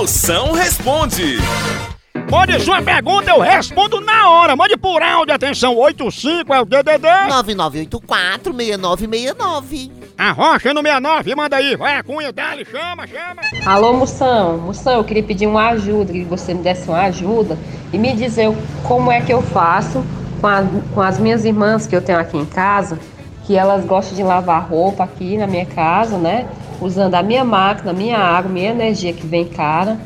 [0.00, 1.36] Moção responde.
[2.30, 4.56] Mande sua pergunta, eu respondo na hora.
[4.56, 7.06] Mande por áudio, atenção, 85 é o DDD.
[7.28, 9.90] 9984-6969.
[10.16, 11.76] A Rocha no 69, manda aí.
[11.76, 13.42] Vai a cunha, dale, chama, chama.
[13.66, 14.56] Alô, Moção.
[14.56, 17.58] Moção, eu queria pedir uma ajuda, que você me desse uma ajuda
[17.92, 18.50] e me dizer
[18.82, 20.02] como é que eu faço
[20.40, 22.98] com, a- com as minhas irmãs que eu tenho aqui em casa,
[23.50, 26.46] que elas gostam de lavar roupa aqui na minha casa, né?
[26.80, 29.98] Usando a minha máquina, minha água, minha energia que vem cara.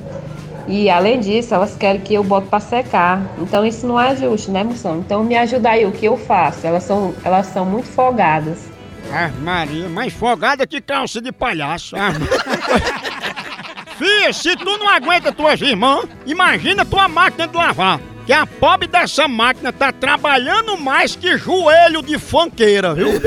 [0.67, 3.21] E além disso, elas querem que eu bote para secar.
[3.39, 4.97] Então isso não é justo, né, moção?
[4.97, 6.67] Então me ajuda aí, o que eu faço?
[6.67, 8.67] Elas são, elas são muito folgadas.
[9.13, 11.97] Ah, Maria, mais folgada que calça de palhaço.
[11.97, 12.13] Ah,
[13.99, 18.01] Fia, se tu não aguenta tuas irmãs, imagina tua máquina de lavar.
[18.27, 23.09] Que a pobre dessa máquina tá trabalhando mais que joelho de fanqueira, viu?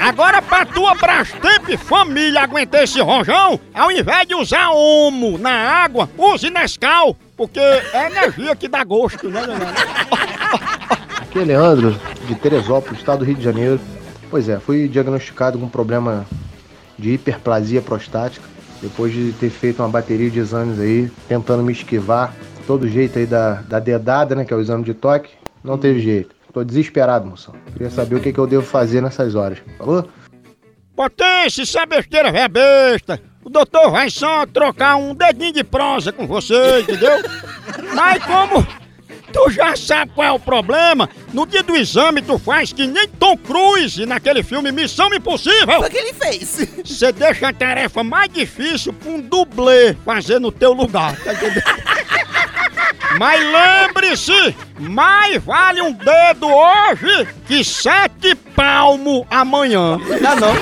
[0.00, 6.10] Agora, pra tua Brastemp família aguentar esse rojão, ao invés de usar Omo na água,
[6.18, 9.68] use Nescau, porque é energia que dá gosto, né, Leandro?
[11.20, 13.80] Aqui é Leandro, de Teresópolis, estado do Rio de Janeiro.
[14.28, 16.26] Pois é, fui diagnosticado com problema
[16.98, 18.48] de hiperplasia prostática,
[18.80, 22.34] depois de ter feito uma bateria de exames aí, tentando me esquivar,
[22.66, 25.30] todo jeito aí da, da dedada, né, que é o exame de toque,
[25.62, 26.34] não teve jeito.
[26.52, 27.54] Tô desesperado, moção.
[27.72, 29.58] Queria saber o que, que eu devo fazer nessas horas.
[29.78, 30.06] Falou?
[30.94, 36.12] Potência, se a besteira é besta, o doutor vai só trocar um dedinho de prosa
[36.12, 37.22] com você, entendeu?
[37.94, 38.66] Mas como
[39.32, 43.08] tu já sabe qual é o problema, no dia do exame tu faz que nem
[43.08, 45.78] Tom Cruise naquele filme Missão Impossível.
[45.78, 46.68] Foi o que ele fez.
[46.84, 51.62] Você deixa a tarefa mais difícil pra um dublê fazer no teu lugar, tá entendendo?
[53.18, 59.98] Mas lembre-se, mais vale um dedo hoje que sete palmos amanhã.
[60.20, 60.52] Não, não.